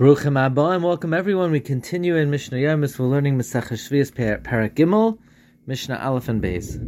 Bruchim 0.00 0.40
Abba 0.40 0.62
and 0.70 0.82
welcome 0.82 1.12
everyone. 1.12 1.50
We 1.50 1.60
continue 1.60 2.16
in 2.16 2.30
Mishnah 2.30 2.56
Yomis. 2.56 2.98
We're 2.98 3.04
learning 3.04 3.36
Mesach 3.36 3.68
Shvius 3.68 4.10
Parak 4.10 4.70
Gimel, 4.70 5.18
Mishnah 5.66 5.98
Aleph 6.02 6.30
and 6.30 6.42
Beis. 6.42 6.78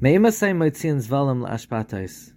Meimasai 0.00 0.56
Moitzian 0.56 1.06
Zvalim 1.06 1.46
Lashpatais. 1.46 2.32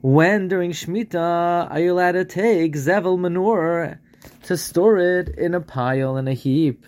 When 0.00 0.46
during 0.46 0.70
Shemitah 0.70 1.72
are 1.72 1.80
you 1.80 1.92
allowed 1.92 2.12
to 2.12 2.24
take 2.24 2.74
Zevel 2.74 3.18
manure 3.18 4.00
to 4.44 4.56
store 4.56 4.98
it 4.98 5.30
in 5.30 5.54
a 5.54 5.60
pile 5.60 6.18
in 6.18 6.28
a 6.28 6.34
heap? 6.34 6.86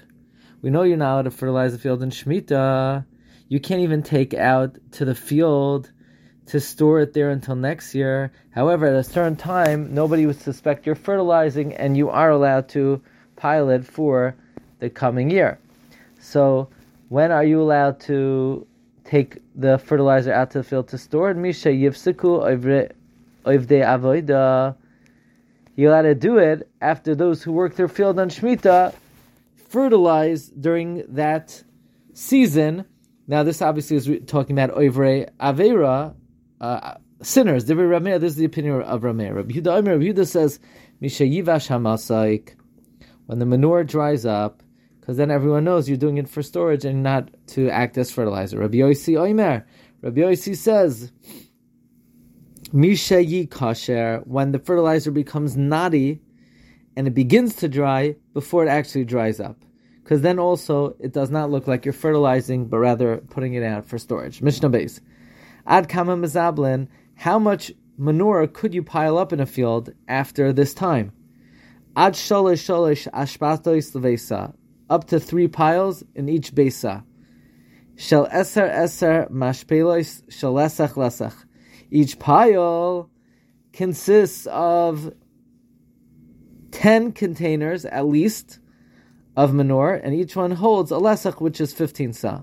We 0.62 0.70
know 0.70 0.84
you're 0.84 0.96
not 0.96 1.14
allowed 1.14 1.22
to 1.22 1.32
fertilize 1.32 1.72
the 1.72 1.78
field 1.80 2.04
in 2.04 2.10
Shemitah. 2.10 3.04
You 3.48 3.58
can't 3.58 3.80
even 3.80 4.04
take 4.04 4.32
out 4.32 4.78
to 4.92 5.04
the 5.04 5.16
field 5.16 5.90
to 6.50 6.60
store 6.60 7.00
it 7.00 7.12
there 7.12 7.30
until 7.30 7.54
next 7.54 7.94
year. 7.94 8.32
However, 8.50 8.86
at 8.86 8.94
a 8.94 9.04
certain 9.04 9.36
time, 9.36 9.94
nobody 9.94 10.26
would 10.26 10.40
suspect 10.40 10.84
you're 10.84 10.94
fertilizing, 10.96 11.74
and 11.74 11.96
you 11.96 12.10
are 12.10 12.30
allowed 12.30 12.68
to 12.70 13.00
pile 13.36 13.70
it 13.70 13.84
for 13.84 14.34
the 14.80 14.90
coming 14.90 15.30
year. 15.30 15.58
So, 16.18 16.68
when 17.08 17.30
are 17.30 17.44
you 17.44 17.62
allowed 17.62 18.00
to 18.00 18.66
take 19.04 19.38
the 19.54 19.78
fertilizer 19.78 20.32
out 20.32 20.50
to 20.52 20.58
the 20.58 20.64
field 20.64 20.88
to 20.88 20.98
store 20.98 21.30
it? 21.30 21.36
Misha 21.36 21.68
yivsiku 21.68 22.42
oivde 23.44 23.84
avoida. 23.84 24.74
You're 25.76 25.92
allowed 25.92 26.02
to 26.02 26.14
do 26.14 26.38
it 26.38 26.68
after 26.80 27.14
those 27.14 27.42
who 27.42 27.52
work 27.52 27.76
their 27.76 27.88
field 27.88 28.18
on 28.18 28.28
Shemitah 28.28 28.92
fertilize 29.68 30.48
during 30.48 31.04
that 31.08 31.62
season. 32.12 32.84
Now, 33.28 33.44
this 33.44 33.62
obviously 33.62 33.96
is 33.96 34.10
talking 34.26 34.58
about 34.58 34.76
oivre 34.76 35.30
avera, 35.40 36.14
uh, 36.60 36.94
sinners. 37.22 37.64
This 37.64 37.78
is 37.78 38.36
the 38.36 38.44
opinion 38.44 38.82
of 38.82 39.02
Rameh. 39.02 39.34
Rabbi 39.34 39.52
Yehuda, 39.52 39.86
Rabbi 39.86 40.04
Yehuda 40.04 40.26
says, 40.26 40.60
when 43.26 43.38
the 43.38 43.46
manure 43.46 43.84
dries 43.84 44.26
up, 44.26 44.62
because 45.00 45.16
then 45.16 45.30
everyone 45.30 45.64
knows 45.64 45.88
you're 45.88 45.96
doing 45.96 46.18
it 46.18 46.28
for 46.28 46.42
storage 46.42 46.84
and 46.84 47.02
not 47.02 47.30
to 47.48 47.70
act 47.70 47.96
as 47.96 48.10
fertilizer. 48.10 48.58
Rabbi 48.58 48.78
Yossi 48.78 49.14
Oimer, 49.14 49.64
Rabbi 50.02 50.20
Yossi 50.20 50.56
says, 50.56 51.10
Misha 52.72 53.24
yi 53.24 53.46
kasher, 53.46 54.26
when 54.26 54.52
the 54.52 54.58
fertilizer 54.58 55.10
becomes 55.10 55.56
knotty 55.56 56.20
and 56.96 57.06
it 57.06 57.14
begins 57.14 57.56
to 57.56 57.68
dry 57.68 58.14
before 58.34 58.64
it 58.64 58.68
actually 58.68 59.04
dries 59.04 59.40
up. 59.40 59.64
Because 60.02 60.22
then 60.22 60.38
also 60.38 60.96
it 61.00 61.12
does 61.12 61.30
not 61.30 61.50
look 61.50 61.66
like 61.66 61.84
you're 61.84 61.92
fertilizing, 61.92 62.66
but 62.66 62.78
rather 62.78 63.18
putting 63.30 63.54
it 63.54 63.62
out 63.62 63.86
for 63.86 63.98
storage. 63.98 64.42
Mishnah 64.42 64.70
Beis. 64.70 65.00
Ad 65.66 65.88
kama 65.88 66.16
mezablin, 66.16 66.88
how 67.14 67.38
much 67.38 67.72
manure 67.96 68.46
could 68.46 68.74
you 68.74 68.82
pile 68.82 69.18
up 69.18 69.32
in 69.32 69.40
a 69.40 69.46
field 69.46 69.92
after 70.08 70.52
this 70.52 70.74
time? 70.74 71.12
Ad 71.96 72.14
sholish 72.14 72.64
sholish 72.64 73.06
ashpatois 73.12 73.92
levesa, 73.92 74.54
up 74.88 75.06
to 75.06 75.20
three 75.20 75.48
piles 75.48 76.02
in 76.14 76.28
each 76.28 76.54
besa. 76.54 77.04
Shel 77.96 78.26
eser 78.28 78.70
eser 78.70 79.30
mashpelois 79.30 80.22
shel 80.30 80.54
lesach. 80.54 81.44
Each 81.90 82.18
pile 82.18 83.10
consists 83.72 84.46
of 84.46 85.12
ten 86.70 87.12
containers 87.12 87.84
at 87.84 88.06
least 88.06 88.60
of 89.36 89.52
manure, 89.52 89.94
and 89.94 90.14
each 90.14 90.34
one 90.34 90.52
holds 90.52 90.90
a 90.90 90.94
lesach, 90.94 91.40
which 91.40 91.60
is 91.60 91.74
fifteen 91.74 92.12
sa. 92.12 92.42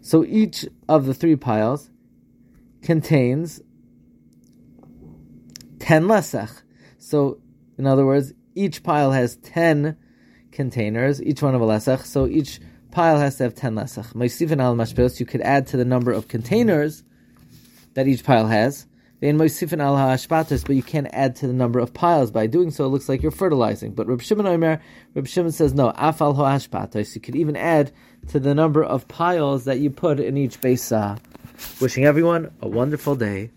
So 0.00 0.24
each 0.24 0.66
of 0.88 1.06
the 1.06 1.14
three 1.14 1.36
piles 1.36 1.90
contains 2.82 3.60
10 5.80 6.04
lesach. 6.04 6.62
So, 6.98 7.40
in 7.78 7.86
other 7.86 8.04
words, 8.06 8.32
each 8.54 8.82
pile 8.82 9.12
has 9.12 9.36
10 9.36 9.96
containers, 10.52 11.22
each 11.22 11.42
one 11.42 11.54
of 11.54 11.60
a 11.60 11.64
lesach, 11.66 12.04
so 12.04 12.26
each 12.26 12.60
pile 12.90 13.18
has 13.18 13.36
to 13.36 13.44
have 13.44 13.54
10 13.54 13.74
lesach. 13.74 14.12
Moisifin 14.14 14.60
al 14.60 14.74
mashpeos, 14.74 15.20
you 15.20 15.26
could 15.26 15.40
add 15.40 15.66
to 15.68 15.76
the 15.76 15.84
number 15.84 16.12
of 16.12 16.28
containers 16.28 17.02
that 17.94 18.06
each 18.06 18.24
pile 18.24 18.46
has. 18.46 18.86
Then 19.20 19.36
moisifin 19.36 19.82
al 19.82 19.96
hashpatos, 19.96 20.66
but 20.66 20.76
you 20.76 20.82
can't 20.82 21.08
add 21.12 21.36
to 21.36 21.46
the 21.46 21.52
number 21.52 21.78
of 21.78 21.92
piles. 21.92 22.30
By 22.30 22.46
doing 22.46 22.70
so, 22.70 22.86
it 22.86 22.88
looks 22.88 23.08
like 23.08 23.22
you're 23.22 23.30
fertilizing. 23.30 23.92
But 23.92 24.06
Reb 24.06 24.22
Shimon 24.22 24.46
Omer, 24.46 24.80
Reb 25.14 25.26
Shimon 25.26 25.52
says 25.52 25.74
no, 25.74 25.92
afal 25.92 26.34
ho 26.34 26.42
hashpatos. 26.42 27.14
You 27.14 27.20
could 27.20 27.36
even 27.36 27.54
add 27.54 27.92
to 28.28 28.40
the 28.40 28.54
number 28.54 28.82
of 28.82 29.08
piles 29.08 29.64
that 29.64 29.78
you 29.78 29.90
put 29.90 30.20
in 30.20 30.38
each 30.38 30.60
besa. 30.62 31.18
Wishing 31.80 32.04
everyone 32.04 32.50
a 32.60 32.68
wonderful 32.68 33.16
day. 33.16 33.50